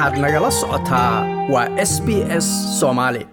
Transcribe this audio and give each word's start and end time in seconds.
waxaad 0.00 0.18
nagala 0.24 0.50
socotaa 0.50 1.14
waa 1.52 1.68
s 1.76 2.00
b 2.06 2.08
s 2.40 2.46
soomaali 2.80 3.26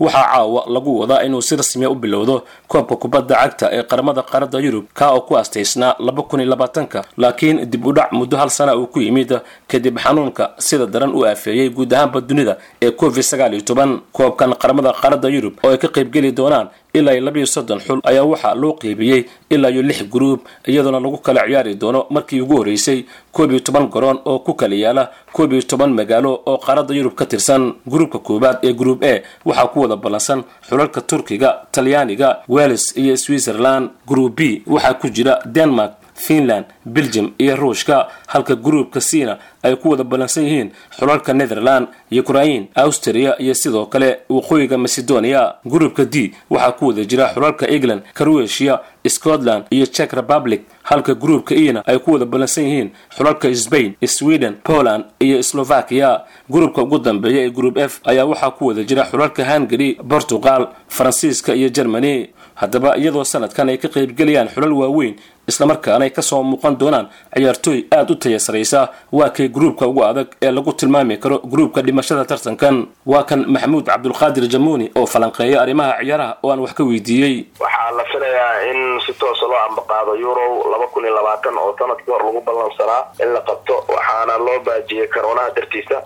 waxaa 0.00 0.22
caawa 0.32 0.62
lagu 0.74 1.00
wadaa 1.00 1.22
inuu 1.26 1.42
si 1.42 1.56
rasmiya 1.56 1.90
u 1.90 1.94
bilowdo 1.94 2.42
koobka 2.68 2.96
kubadda 2.96 3.34
cagta 3.34 3.66
ee 3.72 3.82
qaramada 3.82 4.22
qaaradda 4.22 4.58
yurub 4.60 4.84
kaa 4.94 5.10
oo 5.10 5.20
ku 5.20 5.34
astaysnaa 5.38 5.96
laba 5.98 6.22
kun 6.22 6.40
iyo 6.40 6.50
labaatanka 6.50 7.04
laakiin 7.18 7.66
dib 7.70 7.86
u 7.86 7.92
dhac 7.92 8.12
muddo 8.12 8.36
hal 8.36 8.50
sana 8.50 8.76
uu 8.76 8.86
ku 8.86 9.00
yimid 9.00 9.40
kadib 9.68 9.98
xanuunka 9.98 10.44
sida 10.58 10.86
daran 10.86 11.10
u 11.14 11.24
aafeeyey 11.26 11.68
guud 11.70 11.92
ahaanba 11.94 12.20
dunida 12.20 12.56
ee 12.82 12.90
covid 12.90 13.22
sagaal 13.22 13.52
iyo 13.54 13.62
toban. 13.64 14.00
Koobkan 14.12 14.54
qaramada 14.62 14.92
qaaradda 14.92 15.28
yurub 15.28 15.54
oo 15.64 15.70
ay 15.70 15.78
ka 15.78 15.88
qaybgeli 15.88 16.32
doonaan 16.32 16.68
ilaa 16.98 17.12
iyo 17.14 17.22
labayo 17.26 17.46
soddon 17.46 17.80
xul 17.86 18.00
ayaa 18.10 18.24
waxaa 18.32 18.54
loo 18.54 18.72
qeybiyey 18.80 19.24
ilaa 19.50 19.70
iyo 19.70 19.82
lix 19.82 19.98
gruub 20.12 20.40
iyadoona 20.66 21.00
lagu 21.00 21.18
kala 21.18 21.40
ciyaari 21.46 21.74
doono 21.74 22.06
markii 22.10 22.40
ugu 22.40 22.56
horreysay 22.56 23.04
koob 23.32 23.50
iyo 23.50 23.60
toban 23.60 23.86
garoon 23.94 24.18
oo 24.24 24.38
ku 24.38 24.54
kala 24.54 24.74
yaalla 24.74 25.04
koob 25.32 25.52
iyo 25.52 25.62
toban 25.62 25.90
magaalo 25.98 26.30
oo 26.46 26.58
qaaradda 26.58 26.94
yurub 26.94 27.14
ka 27.14 27.26
tirsan. 27.26 27.72
Gruubka 27.86 28.18
koowaad 28.18 28.58
ee 28.62 28.72
gruub 28.72 29.04
a 29.04 29.22
waxaa 29.44 29.66
ku 29.72 29.80
wada 29.80 29.96
ballansan 29.96 30.42
xulalka 30.68 31.00
turkiga 31.00 31.48
talyaaniga 31.72 32.38
wales 32.48 32.96
iyo 32.96 33.16
switzerland. 33.16 33.90
Gruub 34.06 34.34
b 34.36 34.62
waxaa 34.66 34.94
ku 34.94 35.08
jira 35.08 35.38
denmark 35.46 35.92
finland 36.14 36.64
belgium 36.86 37.32
iyo 37.38 37.56
ruushka. 37.56 38.08
Halka 38.26 38.54
gruubka 38.56 39.00
cina 39.00 39.38
ay 39.62 39.76
ku 39.76 39.90
wada 39.90 40.04
ballansan 40.04 40.44
yihiin 40.44 40.70
xulalka 40.98 41.32
netherland 41.34 41.88
ukrain 42.12 42.68
austria 42.74 43.34
iyo 43.42 43.54
sidoo 43.54 43.86
kale 43.86 44.18
waqooyiga 44.30 44.78
macedonia. 44.78 45.54
Gruubka 45.64 46.04
d 46.04 46.32
waxaa 46.50 46.72
ku 46.72 46.86
wada 46.86 47.04
jira 47.04 47.32
xulalka 47.34 47.66
england 47.68 48.02
croatia 48.14 48.80
scotland 49.08 49.64
iyo 49.70 49.86
czech 49.86 50.12
republic. 50.12 50.60
Halka 50.82 51.14
gruubka 51.14 51.54
ena 51.54 51.82
ay 51.86 51.98
ku 51.98 52.12
wada 52.12 52.24
ballansan 52.24 52.64
yihiin 52.64 52.90
xulalka 53.16 53.54
spain 53.54 53.94
sweden 54.06 54.54
poland 54.62 55.04
iyo 55.20 55.42
slovakia. 55.42 56.22
Gruubka 56.50 56.82
ugu 56.82 56.98
dambeeya 56.98 57.42
ee 57.46 57.50
gruub 57.50 57.78
f 57.78 58.00
ayaa 58.04 58.24
waxaa 58.24 58.50
ku 58.50 58.66
wada 58.66 58.84
jira 58.84 59.04
xulalka 59.10 59.44
hungary 59.44 59.94
portugal 60.08 60.68
faransiiska 60.88 61.54
iyo 61.54 61.68
germany. 61.68 62.30
Haddaba 62.54 62.96
iyadoo 62.96 63.24
sanadkan 63.24 63.68
ay 63.68 63.76
ka 63.78 63.88
qaybgelayaan 63.88 64.48
xulal 64.48 64.72
waaweyn 64.72 65.14
islamarkaana 65.48 66.04
ay 66.04 66.10
ka 66.10 66.22
soo 66.22 66.42
muuqan 66.42 66.75
doonaan 66.80 67.06
ciyaartooy 67.36 67.78
aada 67.96 68.12
u 68.12 68.16
taya 68.16 68.38
saraysa 68.46 68.88
waa 69.12 69.30
kay 69.30 69.48
gruubka 69.48 69.86
ugu 69.86 70.04
adag 70.04 70.28
ee 70.42 70.50
lagu 70.50 70.72
tilmaami 70.72 71.16
karo 71.18 71.38
gruubka 71.38 71.82
dhimashada 71.82 72.24
tartankan? 72.24 72.86
Waa 73.06 73.22
kan 73.24 73.44
maxamuud 73.54 73.84
cabdulqaadir 73.86 74.46
jamuuni 74.54 74.90
oo 74.96 75.06
falanqeeya 75.06 75.62
arrimaha 75.62 75.98
ciyaaraha 76.02 76.36
oo 76.42 76.50
aan 76.52 76.60
wax 76.60 76.72
ka 76.74 76.84
weydiiyey. 76.84 77.46
Waxaa 77.60 77.90
la 77.98 78.04
filayaa 78.12 78.52
in 78.70 79.00
si 79.06 79.12
toosa 79.20 79.46
loo 79.46 79.60
ambaqaado 79.68 80.14
euro 80.26 80.70
laba 80.72 80.86
kun 80.92 81.04
iyo 81.04 81.14
labaatan 81.14 81.58
oo 81.58 81.74
sannadkii 81.78 82.12
hor 82.12 82.22
lagu 82.26 82.40
ballansanaa 82.46 83.02
in 83.22 83.32
la 83.34 83.40
qabto 83.40 83.74
waxaana 83.88 84.38
loo 84.46 84.58
baajiyey 84.66 85.06
karoonaha 85.08 85.50
dartiisa. 85.56 86.02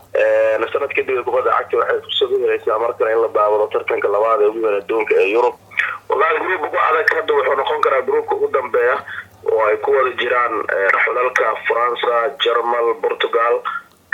Sanad 0.73 0.93
kadib 0.97 1.25
kubadda 1.25 1.51
cagta 1.59 1.77
waxay 1.81 1.99
fursad 2.05 2.31
u 2.35 2.39
helaysaa 2.43 2.79
markale 2.79 3.13
in 3.13 3.21
la 3.23 3.29
daawado 3.37 3.67
tartanka 3.73 4.09
labaad 4.09 4.41
ee 4.43 4.47
ugu 4.51 4.61
weyn 4.67 4.77
adduunka 4.81 5.15
ee 5.23 5.29
yurub. 5.35 5.55
Wallahi 6.09 6.39
gruub 6.45 6.63
ugu 6.67 6.79
adag 6.89 7.09
hadda 7.17 7.33
wuxuu 7.35 7.57
noqon 7.61 7.81
karaa 7.85 8.03
gruubka 8.09 8.35
ugu 8.37 8.49
dambeeya 8.57 8.97
oo 9.53 9.63
ay 9.67 9.77
ku 9.77 9.93
wada 9.97 10.11
jiraan 10.21 10.55
xulalka 11.05 11.55
faransa 11.69 12.29
jermal 12.45 12.95
portugal 13.03 13.63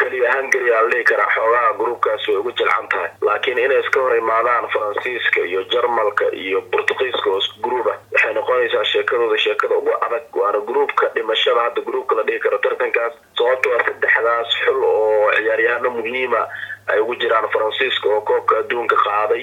keliya 0.01 0.33
hungary 0.37 0.73
aan 0.77 0.91
dhihi 0.93 1.05
karaa 1.09 1.31
xoogaha 1.35 1.73
gruubkaasi 1.79 2.31
way 2.31 2.37
ugu 2.41 2.53
jilcan 2.53 2.89
tahay. 2.93 3.11
Laakiin 3.25 3.59
inay 3.59 3.81
iska 3.81 4.01
hor 4.01 4.17
imaadaan 4.17 4.69
faransiiska 4.75 5.41
iyo 5.41 5.63
jarmalka 5.73 6.25
iyo 6.33 6.61
bortugiiska 6.73 7.31
oo 7.31 7.41
gruuba 7.65 7.95
waxay 8.13 8.35
noqonaysaa 8.35 8.85
sheekadooda 8.85 9.39
sheekada 9.39 9.75
ugu 9.77 9.93
adag 10.07 10.23
waana 10.37 10.61
gruubka 10.69 11.09
dhimashada. 11.15 11.61
Hadda 11.61 11.81
gruubka 11.89 12.15
la 12.17 12.23
dhihi 12.23 12.39
karo 12.45 12.59
tartankaas 12.59 13.15
sababto 13.39 13.73
a 13.73 13.85
saddexdaas 13.87 14.49
xul 14.65 14.85
oo 14.85 15.33
ciyaaryahano 15.37 15.91
muhiima 15.91 16.43
ay 16.93 17.01
ugu 17.01 17.15
jiraan 17.21 17.49
faransiiska 17.53 18.09
oo 18.09 18.21
koobka 18.21 18.59
adduunka 18.59 18.97
qaaday 19.07 19.43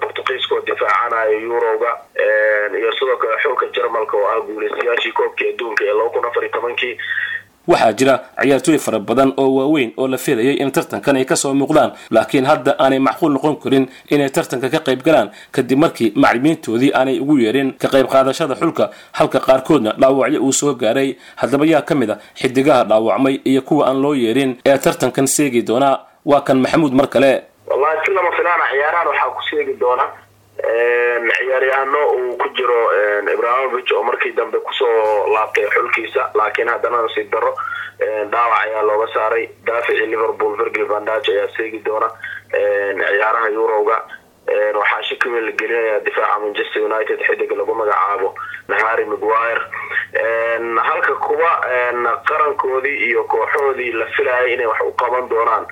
bortugiiska 0.00 0.54
oo 0.54 0.60
difaacanayo 0.66 1.38
eurowga 1.40 1.90
iyo 2.78 2.92
sidoo 2.98 3.16
kale 3.16 3.36
xulka 3.42 3.66
jarmalka 3.74 4.16
oo 4.16 4.28
ah 4.28 4.40
guuleystayaashii 4.46 5.12
koobkii 5.12 5.48
adduunka 5.52 5.84
ee 5.84 5.92
laba 5.98 6.10
kun 6.10 6.24
afar 6.24 6.42
iyo 6.44 6.52
tobankii. 6.52 6.96
Waxaa 7.68 7.92
jira 7.92 8.20
ciyaartooy 8.42 8.78
fara 8.78 8.98
badan 8.98 9.32
oo 9.36 9.54
waaweyn 9.54 9.92
oo 9.96 10.08
la 10.08 10.18
filayay 10.18 10.54
in 10.62 10.70
tartankan 10.70 11.16
ay 11.16 11.24
ka 11.24 11.36
soo 11.36 11.54
muuqdaan 11.54 11.92
laakiin 12.10 12.44
hadda 12.46 12.76
aanay 12.78 12.98
macquul 12.98 13.32
noqon 13.32 13.56
karin 13.56 13.88
inay 14.10 14.30
tartanka 14.30 14.68
ka 14.70 14.78
qayb 14.86 15.02
galaan 15.02 15.30
kadib 15.52 15.78
markii 15.78 16.12
maclimiintoodii 16.14 16.92
aanay 16.94 17.18
ugu 17.20 17.38
yeerin 17.38 17.72
ka 17.74 17.88
qayb 17.88 18.06
qaadashada 18.06 18.54
xulka 18.54 18.90
halka 19.12 19.40
qaarkoodna 19.40 19.92
dhaawacyo 19.98 20.40
uu 20.42 20.52
soo 20.52 20.74
gaaray. 20.74 21.16
Haddaba 21.36 21.66
yaa 21.66 21.82
ka 21.82 21.94
mid 21.94 22.10
a 22.10 22.18
xidigaha 22.38 22.84
dhaawacmay 22.84 23.40
iyo 23.44 23.62
kuwa 23.62 23.86
aan 23.88 24.00
loo 24.02 24.14
yeerin 24.14 24.56
ee 24.66 24.78
tartankan 24.78 25.26
seegi 25.26 25.62
doonaa 25.62 25.98
waa 26.30 26.40
kan 26.46 26.58
maxamuud 26.62 26.92
mar 26.98 27.06
kale. 27.08 27.30
Wallahi 27.70 27.98
si 28.04 28.10
lama 28.12 28.30
filaana 28.36 28.64
ciyaarahan 28.72 29.06
waxaa 29.10 29.30
ku 29.36 29.42
seegi 29.50 29.74
doona 29.80 30.06
ciyaaryahano 31.38 32.00
uu 32.18 32.36
ku 32.40 32.48
jiro 32.56 32.78
ibrahimovich 33.34 33.92
oo 33.92 34.02
markii 34.02 34.32
dambe 34.38 34.58
ku 34.66 34.72
soo 34.74 35.26
laabtay 35.34 35.66
xulkiisa 35.74 36.30
laakiin 36.34 36.68
haddana 36.68 37.02
nasiib 37.02 37.30
daro 37.32 37.52
dhaawac 38.32 38.60
ayaa 38.64 38.82
looga 38.82 39.06
saaray. 39.14 39.48
Daaficii 39.66 40.06
liverpool 40.06 40.56
virgil 40.56 40.86
vandage 40.86 41.30
ayaa 41.32 41.48
seegi 41.56 41.78
doona 41.86 42.08
ciyaaraha 42.50 43.48
eurowga 43.48 43.96
waxaa 44.78 45.30
weyn 45.32 45.44
la 45.46 45.52
gelinaya 45.52 46.00
difaaca 46.06 46.38
manchester 46.42 46.82
united 46.82 47.18
xidig 47.26 47.50
lagu 47.58 47.74
magacaabo 47.74 48.34
harry 48.82 49.04
mcguire 49.04 49.62
halka 50.88 51.14
kuwa 51.14 51.50
qarankoodii 52.28 52.98
iyo 53.10 53.24
kooxoodii 53.24 53.92
la 53.92 54.06
filayay 54.06 54.52
inay 54.54 54.66
wax 54.66 54.80
u 54.80 54.92
qaban 54.92 55.28
doonaan 55.28 55.66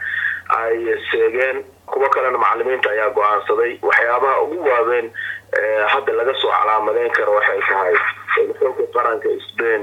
ay 0.58 0.78
seegeen 1.10 1.64
kuwo 1.92 2.08
kalena 2.14 2.38
macalimiinta 2.38 2.90
ayaa 2.90 3.10
go'aansaday. 3.16 3.72
Waxyaabaha 3.82 4.42
ugu 4.42 4.64
waaweyn 4.68 5.10
hadda 5.92 6.12
laga 6.12 6.34
soo 6.40 6.50
calaamadeyn 6.52 7.10
karo 7.16 7.32
waxay 7.38 7.60
tahay 7.68 7.94
xulka 8.34 8.86
qaranka 8.94 9.28
spain 9.48 9.82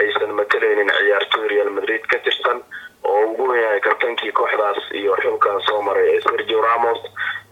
aysan 0.00 0.32
matalaynin 0.38 0.90
ciyaartooy 0.98 1.48
real 1.52 1.70
madrid 1.70 2.02
ka 2.10 2.18
tirsan 2.24 2.58
oo 3.04 3.20
ugu 3.30 3.48
weynyahay 3.50 3.80
kabtankii 3.80 4.32
kooxdaas 4.32 4.78
iyo 5.00 5.16
xulkan 5.22 5.60
soo 5.66 5.82
maray. 5.82 6.08
Ee 6.16 6.20
sergio 6.26 6.60
ramos 6.62 7.00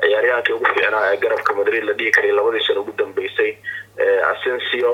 ciyaaryahankii 0.03 0.53
ugu 0.56 0.65
fiicnaa 0.75 1.05
ee 1.12 1.16
garabka 1.25 1.55
madrid 1.60 1.84
la 1.84 1.93
dhihi 1.99 2.10
karay 2.16 2.32
labadii 2.32 2.65
sana 2.66 2.81
ugu 2.81 2.93
dambeysay 2.99 3.53
asensio 4.32 4.91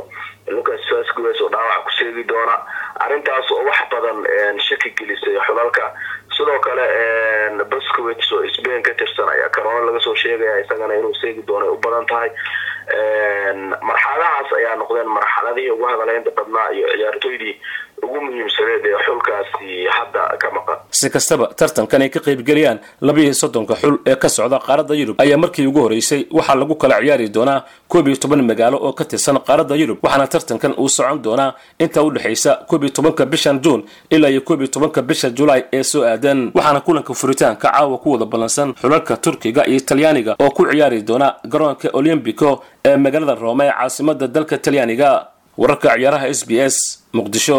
lucas 0.49 0.81
vasquez 0.93 1.41
oo 1.41 1.49
dhaawac 1.49 1.85
ku 1.85 1.91
seegi 1.99 2.25
doona. 2.29 2.57
Arrintaas 3.01 3.51
oo 3.51 3.65
wax 3.65 3.79
badan 3.91 4.59
shaki 4.61 4.91
gelisay 4.99 5.39
xulalka 5.47 5.93
sidoo 6.37 6.59
kale 6.61 6.87
boscowits 7.71 8.33
oo 8.33 8.43
spain 8.49 8.83
ka 8.83 8.95
tirsan 8.95 9.29
ayaa 9.29 9.49
karoona 9.49 9.87
laga 9.87 10.01
soo 10.01 10.15
sheegaya 10.15 10.61
isagana 10.65 10.95
inuu 10.95 11.15
seegi 11.21 11.43
doono 11.47 11.67
ay 11.67 11.73
u 11.73 11.77
badan 11.79 12.07
tahay. 12.07 12.31
Marxaladahaas 13.89 14.53
ayaa 14.59 14.77
noqdeen 14.77 15.09
marxaladihii 15.09 15.71
ugu 15.71 15.85
hadaleynta 15.87 16.31
badnaa 16.37 16.69
iyo 16.71 16.89
ciyaartooydii 16.93 17.55
ugu 18.03 18.21
muhiimsaneed 18.21 18.85
ee 18.87 18.99
xulkaasi 19.07 19.87
hadda 19.97 20.23
ka 20.43 20.51
maqan 20.51 20.62
si 21.03 21.09
kastaba 21.17 21.47
tartankan 21.61 22.03
ay 22.05 22.11
ka 22.15 22.21
qaybgelayaan 22.27 22.79
labaiyo 23.09 23.33
soddonka 23.43 23.75
xul 23.83 23.95
ee 24.11 24.17
ka 24.23 24.29
socda 24.37 24.59
qaaradda 24.67 24.95
yurub 25.01 25.17
ayaa 25.25 25.39
markii 25.45 25.67
ugu 25.71 25.81
horreysay 25.85 26.21
waxaa 26.39 26.55
lagu 26.61 26.75
kala 26.83 26.97
ciyaari 27.03 27.29
doonaa 27.37 27.59
koob 27.93 28.07
iyo 28.09 28.17
toban 28.23 28.43
magaalo 28.51 28.77
oo 28.87 28.93
ka 28.99 29.05
tirsan 29.11 29.39
qaaradda 29.49 29.75
yurub 29.81 29.99
waxaana 30.05 30.27
tartankan 30.35 30.73
uu 30.83 30.89
socon 30.97 31.19
doonaa 31.27 31.51
inta 31.85 32.03
u 32.07 32.11
dhexaysa 32.15 32.53
koob 32.69 32.83
iyo 32.85 32.93
tobanka 32.97 33.27
bishan 33.33 33.57
juun 33.65 33.81
ilaa 34.15 34.31
iyo 34.35 34.41
koob 34.49 34.61
iyo 34.61 34.69
tobanka 34.75 35.03
bisha 35.03 35.31
julaay 35.39 35.63
ee 35.73 35.83
soo 35.83 36.03
aadan 36.05 36.51
waxaana 36.55 36.81
kulanka 36.87 37.15
furitaanka 37.21 37.69
caawa 37.73 37.99
ku 38.03 38.09
wada 38.13 38.25
ballansan 38.33 38.75
xulalka 38.83 39.17
turkiga 39.25 39.63
iyo 39.73 39.81
talyaaniga 39.89 40.33
oo 40.45 40.51
ku 40.57 40.63
ciyaari 40.71 41.03
doona 41.09 41.29
garoonka 41.53 41.89
olymbico 41.99 42.63
ee 42.85 42.97
magaalada 42.97 43.35
roome 43.35 43.65
ee 43.67 43.73
caasimada 43.79 44.27
dalka 44.29 44.59
talyaaniga. 44.59 45.11
Wararka 45.59 45.89
ciyaaraha 45.97 46.27
s 46.39 46.41
b 46.49 46.51
s 46.73 46.77
muqdisho 47.17 47.57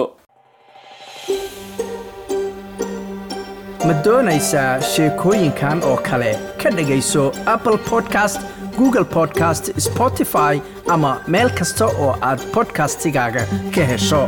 ma 3.88 3.94
doonaysaa 4.06 4.72
sheekooyinkan 4.92 5.84
oo 5.90 5.98
kale 6.10 6.32
ka 6.64 6.70
dhegayso 6.78 7.24
apple 7.54 7.78
podcast 7.90 8.42
google 8.78 9.06
podcast 9.16 9.72
spotify 9.88 10.54
ama 10.96 11.12
meel 11.36 11.50
kasta 11.60 11.86
oo 12.06 12.12
aad 12.30 12.40
bodkastigaaga 12.56 13.44
ka 13.76 13.84
hesho 13.92 14.22